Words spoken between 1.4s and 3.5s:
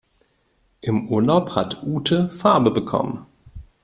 hat Ute Farbe bekommen.